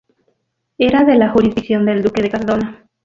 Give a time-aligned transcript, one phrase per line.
[0.79, 2.87] Era de la jurisdicción del duque de Cardona.